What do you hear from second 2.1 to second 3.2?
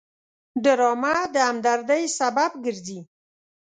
سبب ګرځي